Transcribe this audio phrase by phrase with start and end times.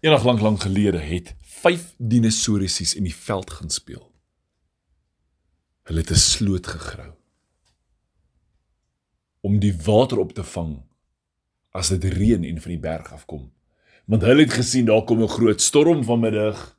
[0.00, 4.04] Eendag lank lank gelede het 5 dinosourusse in die veld gaan speel.
[5.90, 7.12] Hulle het 'n sloot gegrou
[9.40, 10.82] om die water op te vang
[11.70, 13.52] as dit reën en van die berg afkom.
[14.04, 16.78] Want hulle het gesien daar kom 'n groot storm vanmiddag.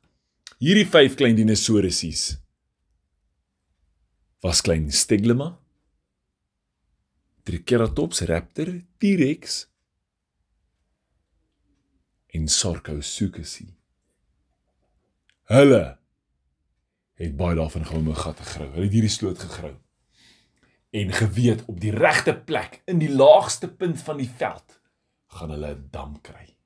[0.58, 2.38] Hierdie 5 klein dinosourusse
[4.40, 5.58] was klein Steglema,
[7.42, 9.68] Triceratops raptor, T-Rex
[12.30, 13.60] en Sarcosuchus.
[15.50, 15.98] Hulle
[17.20, 18.68] het baie daarvan gehou om 'n gat te grou.
[18.70, 19.74] Hulle het hierdie sloot gegrou.
[20.90, 24.80] En geweet op die regte plek in die laagste punt van die veld
[25.26, 26.56] gaan hulle 'n dam kry.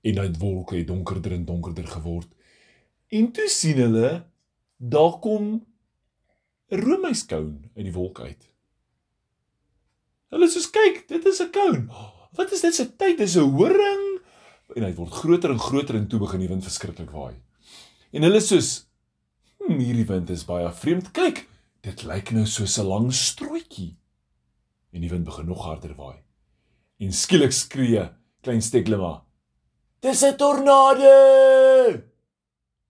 [0.00, 2.34] En daai wolke het donkerder en donkerder geword.
[3.08, 4.26] En toe sien hulle
[4.76, 5.66] daar kom
[6.68, 8.50] 'n roomyskoun uit die wolk uit.
[10.28, 11.90] Hulle sê kyk, dit is 'n koun.
[12.32, 13.18] Wat is dit se tyd?
[13.18, 14.11] Dis 'n horing.
[14.76, 17.34] En hy word groter en groter en toe begin die wind verskriklik waai.
[18.12, 21.12] En hulle sê hm, hierdie wind is baie vreemd.
[21.16, 21.44] Kyk,
[21.84, 23.96] dit lyk nou soos 'n lang strootjie.
[24.92, 26.20] En die wind begin nog harder waai.
[27.00, 28.08] En skielik skree
[28.42, 29.24] klein Steglema.
[30.00, 32.02] Dis 'n tornado!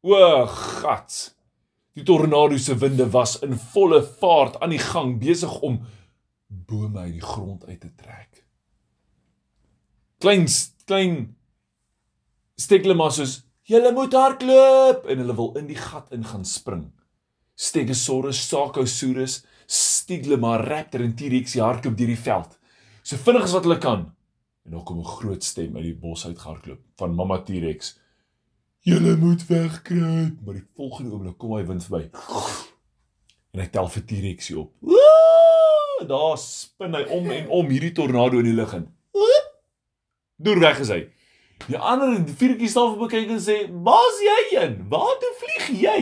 [0.02, 1.34] O, gats.
[1.94, 5.82] Die tornado se winde was in volle vaart aan die gang besig om
[6.48, 8.44] bome uit die grond uit te trek.
[10.18, 10.46] Klein
[10.84, 11.36] klein
[12.56, 13.24] Steglema sê:
[13.62, 16.92] "Julle moet hardloop!" en hulle wil in die gat in gaan spring.
[17.54, 22.58] Stegosaurus, Sarcosaurus, Steglema, Raptor en T-Rex hardloop deur die veld.
[23.02, 24.12] So vinnig as wat hulle kan.
[24.64, 27.98] En dan kom 'n groot stem uit die bos uit gehardloop van Mamma T-Rex.
[28.80, 32.10] Julle moet wegkruip, maar die volgende oomblik kom hy wind verby.
[33.52, 34.72] En hy tel vir T-Rex op.
[36.06, 38.88] Daar spin hy om en om hierdie tornado in die lug in.
[40.36, 41.10] Deur weg is hy.
[41.68, 44.78] Die ander viertjie staan vir bekyk en sê: "Waar's jy heen?
[44.90, 46.00] Waar toe vlieg jy?"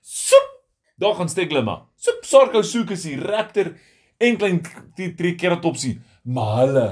[0.00, 0.50] Soep.
[0.96, 1.88] Daar gaan Steglema.
[1.96, 3.74] Soep Sarko soek is die raptor
[4.18, 4.60] en klein
[4.94, 6.88] Triceratopsie, maar hulle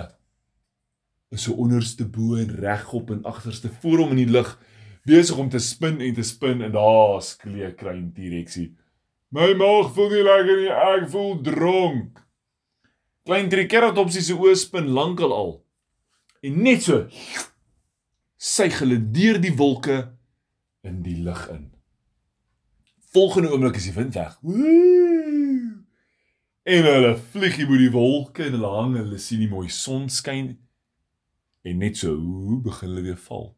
[1.32, 4.58] is so onderste bo en regop en agterste voor hom in die lug
[5.08, 8.72] besig om te spin en te spin en daar skree klein T-Rexie.
[9.32, 12.20] My maag voel nie lekker nie, ek voel dronk.
[13.24, 15.52] Klein Triceratops se oë spin lankal al.
[16.42, 17.06] En net so
[18.42, 19.98] suig hulle deur die wolke
[20.82, 21.68] in die lug in.
[23.14, 24.38] Volgende oomblik is die wind weg.
[26.62, 30.08] En hulle vlieg hier bo die wolke en hulle hang, hulle sien die mooi son
[30.10, 30.56] skyn.
[31.62, 33.52] En net so, hoe begin hulle weer val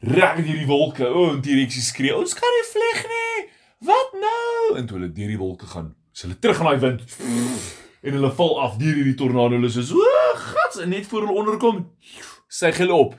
[0.00, 1.08] reg deur die wolke.
[1.08, 3.48] O, en die reksie skree, "Ons kan nie vlieg nie.
[3.78, 7.02] Wat nou?" En toe hulle deur die wolke gaan, is hulle terug in daai wind.
[8.02, 9.56] En hulle val af deur hierdie tornado.
[9.56, 11.90] Hulle sê, "O, gats, en net voor hulle onderkom,
[12.48, 13.14] sy hulle op.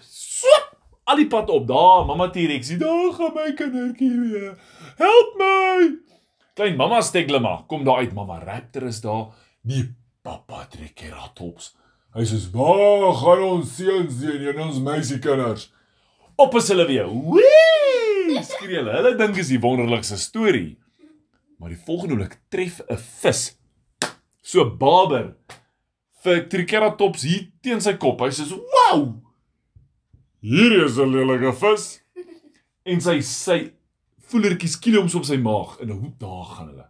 [1.04, 1.68] Al die pad op.
[1.68, 4.58] Daar, mamma T-Rex, daar gaan my kindertjie weer.
[4.98, 5.98] Help my!"
[6.54, 8.14] Klein mamma Steglema kom daar uit.
[8.14, 9.34] Mamma Raptor is daar.
[9.62, 11.76] Die pappa Triceratops.
[12.14, 15.72] Hy sê, "Waar gaan ons seuns sien en ons meisiekinders?"
[16.42, 17.08] op is hulle weer.
[17.08, 18.44] Wee!
[18.44, 18.94] Skree hulle.
[18.98, 20.78] Hulle dink is die wonderlikste storie.
[21.62, 23.58] Maar die volgende oomblik tref 'n vis.
[24.42, 25.36] So baber
[26.24, 28.22] vir Triceratops hier teen sy kop.
[28.22, 29.22] Hy sê, "Wow!
[30.42, 32.02] Hier is 'n lelike vis."
[32.90, 33.74] En sy sy
[34.26, 36.88] voelertjies kieleoms op sy maag en 'n hoep daar gaan hulle.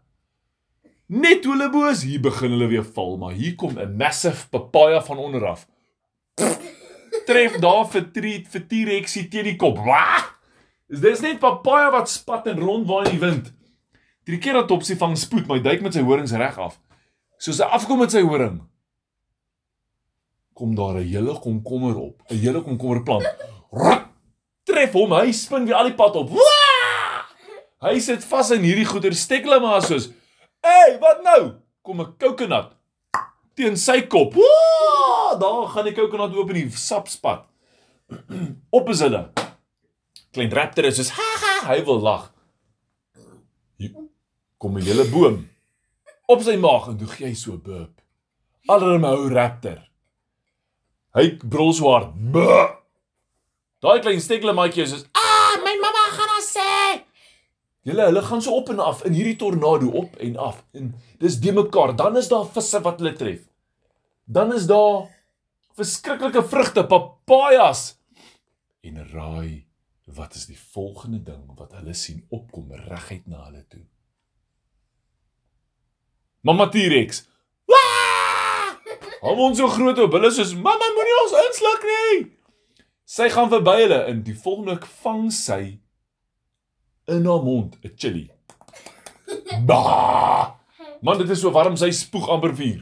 [1.08, 5.02] Net hoe hulle boos hier begin hulle weer val, maar hier kom 'n massive papaya
[5.02, 5.68] van onder af
[7.28, 9.78] tref daar vir treat vir T-Rexie teen die kop.
[9.86, 10.32] Wah!
[10.92, 13.52] Is dis net papaja wat spat en rondwaai in die wind.
[14.28, 16.78] Triceratopsie vang spoed, maar hy duik met sy horings reg af.
[17.42, 18.60] Soos hy afkom met sy horing,
[20.62, 23.26] kom daar 'n hele komkommer op, 'n hele komkommerplant.
[24.64, 26.30] Tref hom, hy spin weer al die pad op.
[26.30, 27.26] Wah!
[27.82, 30.10] Hy sit vas in hierdie goeie stekle maar soos,
[30.62, 32.72] "Hey, wat nou?" Kom 'n coconut
[33.56, 34.34] teen sy kop.
[34.34, 37.46] Woah, daar gaan die kokonat oop in die sapspat.
[38.78, 39.32] op is hulle.
[40.32, 42.32] Klein raptor is soos ha ha, hy wil lag.
[44.58, 45.50] Kom 'n hele boom
[46.28, 48.02] op sy maag en toe gee hy so burp.
[48.68, 49.91] Allerlei ou raptor.
[51.18, 52.14] Hy brul so hard.
[53.82, 56.74] Daai klein stekle maatjie is ah, my mamma gaan ons sê.
[57.88, 61.40] Julle hulle gaan so op en af in hierdie tornado op en af en dis
[61.42, 61.96] die mekaar.
[61.98, 63.48] Dan is daar visse wat hulle tref
[64.32, 65.08] dan is daar
[65.74, 68.00] verskriklike vrugte, papajas.
[68.82, 69.68] En raai,
[70.06, 73.84] wat is die volgende ding wat hulle sien opkom reguit na hulle toe?
[76.42, 77.26] Mamma T-Rex.
[79.22, 80.16] Hou ons so groot op.
[80.18, 82.32] Hulle sê: "Mamma, moenie ons insluk nie."
[83.06, 85.80] Sy gaan verby hulle en die volgende vang sy
[87.08, 88.32] in haar mond 'n chili.
[89.68, 90.58] Ba!
[91.02, 92.82] Man, dit is so warm sy spoeg amper vuur.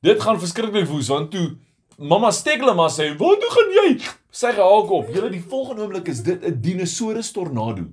[0.00, 1.56] Dit gaan verskriklik woes want toe
[1.98, 4.00] mamma Stekelma sê, "Waar toe gaan jy?"
[4.30, 5.08] Sy gehaak op.
[5.08, 7.92] Julle die volgende oomblik is dit 'n dinosourus tornado.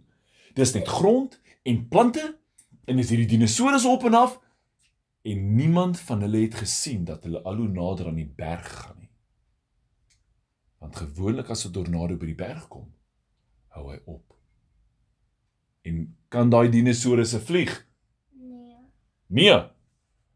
[0.56, 2.38] Dis net grond en plante
[2.86, 4.40] en is hierdie dinosourus op en af
[5.22, 8.98] en niemand van hulle het gesien dat hulle al hoe nader aan die berg gaan
[9.00, 9.12] nie.
[10.82, 12.94] Want gewoonlik as 'n tornado by die berg kom,
[13.68, 14.34] hou hy op.
[15.82, 17.88] En kan daai dinosourusse vlieg?
[18.32, 18.78] Nee.
[19.28, 19.62] Nee.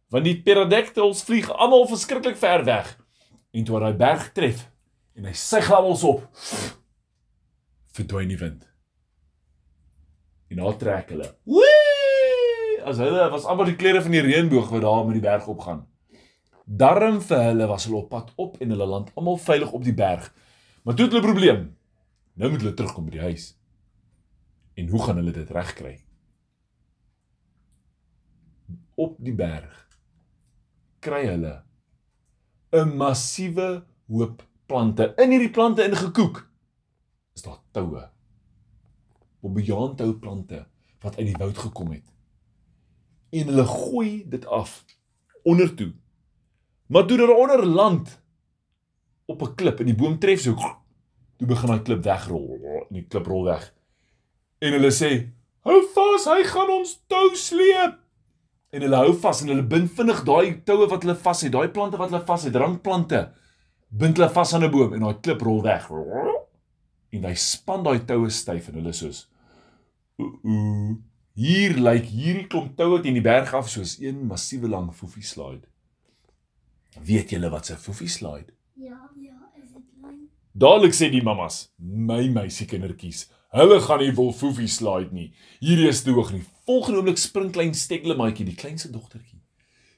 [0.07, 3.05] Want die pterodactyls vlieg almal verskriklik ver weg.
[3.51, 4.71] En toe daai berg tref
[5.13, 6.25] en hy suig almal op,
[7.95, 8.67] verdwyn die wind.
[10.47, 11.29] En daar trek hulle.
[11.43, 11.74] Wee!
[12.85, 15.79] As hulle was amper die kleure van die reënboog wat daar met die berg opgaan.
[16.65, 19.93] Darm vir hulle was hulle op pad op en hulle land almal veilig op die
[19.97, 20.27] berg.
[20.85, 21.63] Maar toe het hulle 'n probleem.
[22.33, 23.57] Nou moet hulle terugkom by die huis.
[24.75, 26.05] En hoe gaan hulle dit regkry?
[28.95, 29.87] Op die berg
[30.99, 31.63] kry hulle
[32.71, 35.13] 'n massiewe hoop plante.
[35.17, 36.49] In hierdie plante ingekoek
[37.33, 38.09] is daar toue.
[39.41, 40.67] Bobbejaan touplante
[41.01, 42.14] wat uit die woud gekom het.
[43.35, 44.79] En hulle gooi dit af
[45.43, 45.91] ondertoe.
[46.87, 48.21] Maar toe hulle onder land
[49.25, 50.53] op 'n klip en die boom tref so
[51.37, 52.59] toe begin daai klip wegrol
[52.89, 53.73] en die klip rol weg.
[54.59, 55.11] En hulle sê:
[55.65, 57.99] "Hou vas, hy gaan ons tou sleep."
[58.69, 61.67] En hulle hou vas en hulle bind vinnig daai toue wat hulle vas het, daai
[61.67, 63.33] plante wat hulle vas het, drankplante.
[63.89, 65.89] Bind hulle vas aan 'n boom en daai klip rol weg.
[67.09, 69.27] En hy span daai toue styf en hulle soos
[70.17, 70.95] Ooh.
[71.35, 75.67] Hier lyk hierdie klomp toue teen die berg af soos een massiewe lang foefie slide.
[77.03, 78.53] Weet julle wat 'n foefie slide?
[78.73, 80.29] Ja, ja, is dit klein?
[80.53, 85.33] Dadelik sê die mammas, my meisiekindertjies, hulle gaan nie wil foefie slide nie.
[85.59, 86.43] Hierdie is te hoog nie.
[86.65, 89.41] Volgende oomblik spring klein steklemaatjie, die kleinste dogtertjie.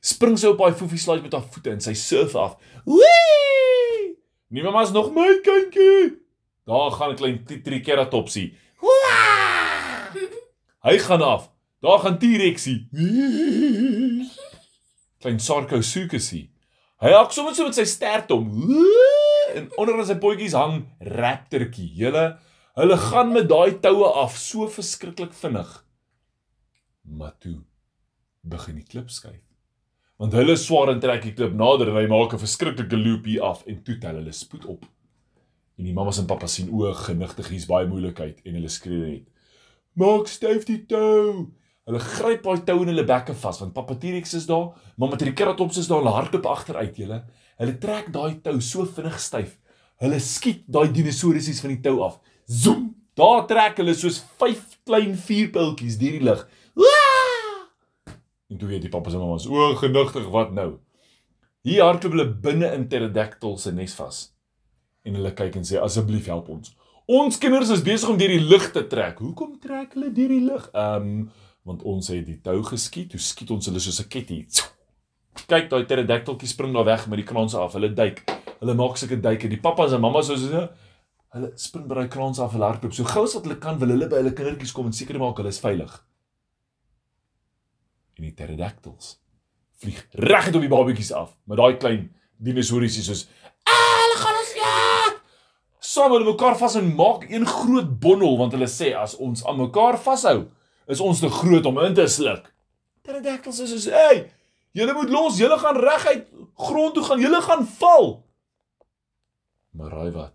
[0.01, 2.57] Spring sy op daai foefie slide met haar voete en sy surf af.
[2.86, 4.18] Wee!
[4.50, 6.18] Nie mammas nog my kindjie.
[6.66, 8.56] Daar gaan 'n klein triceratopsie.
[10.88, 11.50] Hy gaan af.
[11.84, 12.88] Daar gaan T-Rexie.
[15.22, 16.48] Klein Sarcosuchusie.
[17.04, 18.48] Hy hak sommer so met sy stert om.
[19.57, 21.89] En onder aan sy potjies hang raptortjie.
[22.00, 22.24] Hulle
[22.78, 25.69] hulle gaan met daai toue af so verskriklik vinnig.
[27.04, 27.57] Maar toe
[28.48, 29.44] begin die klip skuif.
[30.22, 33.44] Want hulle swaar en trek die klip nader en hy maak 'n verskriklike loop hier
[33.44, 34.86] af en toe tel hulle spoed op.
[35.78, 39.25] En die mammas en pappas sien o, genigtig hier's baie moeilikheid en hulle skree net:
[39.98, 41.48] Maak styf die tou.
[41.88, 45.80] Hulle gryp daai tou in hulle bekke vas want Papa T-Rex is daar, Mamma Triceratops
[45.82, 47.22] is daar, hulle hardloop agteruit julle.
[47.58, 49.56] Hulle trek daai tou so vinnig styf.
[50.04, 52.20] Hulle skiet daai dinosourusies van die tou af.
[52.46, 52.92] Zoom!
[53.18, 56.44] Daar trek hulle soos vyf klein vuurpyltjies deur die lug.
[58.48, 60.76] En toe weet die pappas en mammas, o, genigtig, wat nou?
[61.66, 64.20] Hier hardloop hulle binne in pterodactyl se nes vas.
[65.08, 66.76] En hulle kyk en sê asseblief help ons.
[67.07, 69.21] Ons kinders is besig om deur die lug te trek.
[69.24, 70.65] Hoekom trek hulle deur die lug?
[70.75, 71.30] Ehm um,
[71.68, 73.13] want ons het die tou geskiet.
[73.15, 74.39] Hoe skiet ons hulle soos 'n ketty?
[75.48, 77.74] Kyk, daai pterodactyltjie spring daar weg met die kraans af.
[77.74, 78.24] Hulle duik.
[78.59, 79.48] Hulle maak sulke duike.
[79.48, 80.68] Die pappas en mammas soos hulle
[81.31, 82.94] hulle spring by daai kraans af en hardloop.
[82.94, 85.38] So gou as wat hulle kan, wil hulle by hulle kindertjies kom en seker maak
[85.38, 86.03] hulle is veilig.
[88.17, 89.15] En die pterodactyls
[89.79, 93.27] vlieg reg op die babatjies af met daai klein dinosouries soos
[95.98, 99.58] Saam hulle mekaar vas en maak een groot bondel want hulle sê as ons aan
[99.58, 100.44] mekaar vashou,
[100.94, 102.51] is ons te groot om in te sluk.
[103.01, 104.30] Pterodactyls is soos, "Hey,
[104.77, 108.24] julle moet los, julle gaan reguit grond toe gaan, julle gaan val."
[109.72, 110.34] Maar raai wat?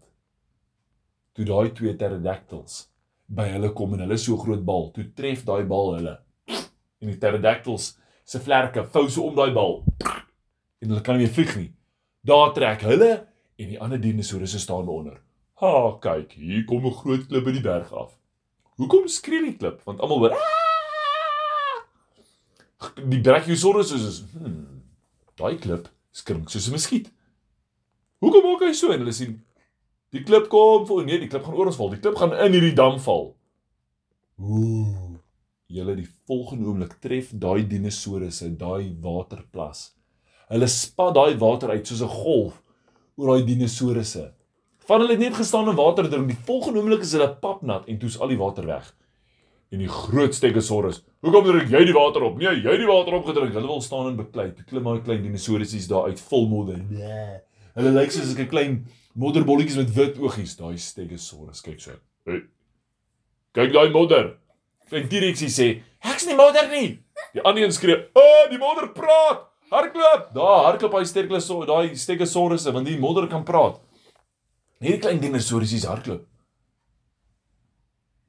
[1.33, 2.89] Toe daai twee pterodactyls
[3.29, 6.19] by hulle kom en hulle so groot bal, toe tref daai bal hulle.
[7.01, 9.85] En die pterodactyls se vlerke vou so om daai bal.
[10.83, 11.73] En hulle kan nie meer vlieg nie.
[12.25, 13.27] Daar trek hulle
[13.59, 15.23] en die ander dinosourusse staan onder.
[15.63, 18.19] Ha, kyk, hier kom 'n groot klip by die berg af.
[18.83, 19.79] Hoekom skree die klip?
[19.87, 20.33] Want almal hoor.
[20.35, 21.79] "Aaah!"
[23.09, 24.83] Die brachiosaurus is is, hmm,
[25.39, 27.13] daai klip skrik soos 'n muskiet.
[28.19, 29.45] Hoekom maak hy so en hulle sien
[30.11, 31.91] die klip kom voor nee, die klip gaan oor ons val.
[31.91, 33.37] Die klip gaan in hierdie dam val.
[34.41, 35.15] Ooh.
[35.69, 39.93] Julle die volgende oomblik tref daai dinosourusse daai waterplas.
[40.51, 42.63] Hulle spat daai water uit soos 'n golf
[43.17, 44.35] oor daai dinosourusse.
[44.93, 46.27] Van hulle het net gestaan en water drink.
[46.29, 48.91] Die volgende oomblik is hulle papnat en toe's al die water weg.
[49.73, 53.15] En die groot stegosaurus, "Hoekom drink jy die water op?" Nee, jy het die water
[53.15, 53.55] opgedrink.
[53.55, 54.53] Hulle wil staan en beklei.
[54.53, 56.85] Toe klim daai klein dinosourusies daar uit vol modder.
[56.91, 57.41] Nee.
[57.75, 61.93] Hulle lyk soos 'n klein Modderbolletjies met wit oogies, daai Stegosaurus kyk so.
[62.27, 62.43] Hey.
[63.55, 64.37] Kyk daai modder.
[64.91, 66.99] En T-Rexie sê, "Ek's nie modder nie."
[67.33, 69.49] Die ander een skree, "O, oh, die modder praat!
[69.71, 73.81] Hardloop!" Daar hardloop hy Stegosaurus, daai Stegosaurus want die modder kan praat.
[74.83, 76.25] Hierdie klein dinosourusies hardloop.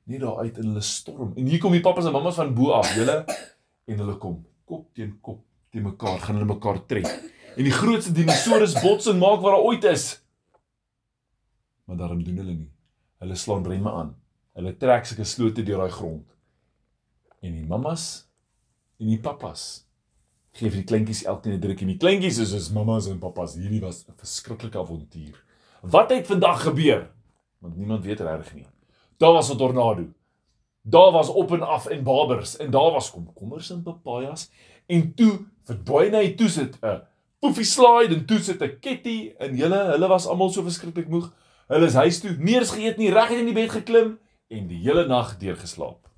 [0.06, 1.32] Net daar uit in hulle storm.
[1.40, 3.24] En hier kom die pappas en mammas van bo af, julle
[3.90, 4.36] en hulle kom
[4.70, 5.40] kop teen kop
[5.74, 7.10] teen mekaar, gaan hulle mekaar tref.
[7.58, 10.06] En die grootste dinosourus botsing maak wat daar ooit is.
[11.90, 12.70] Maar daarom doen hulle nie.
[13.24, 14.12] Hulle slaan remme aan.
[14.54, 16.28] Hulle trek sulke slote deur daai grond.
[17.42, 18.28] En die mammas
[19.02, 19.88] en die pappas
[20.54, 23.58] gee vir die kleintjies elkeen 'n druk en die kleintjies is soos mammas en pappas.
[23.58, 25.42] Hierdie was 'n verskriklike avontuur.
[25.84, 27.12] Wat het vandag gebeur?
[27.60, 28.66] Want niemand weet regtig nie.
[29.18, 30.06] Daar was 'n tornado.
[30.82, 34.52] Daar was op en af en babers en daar was komkommers en papajas
[34.86, 37.02] en toe verdwyn hy toe sit 'n
[37.40, 41.34] poefie slide en toe sit 'n ketty en hulle hulle was almal so verskriklik moeg.
[41.68, 44.82] Hulle is huis toe, nie eens geëet nie, reg in die bed geklim en die
[44.84, 46.02] hele nag deur geslaap.
[46.04, 46.13] Wow.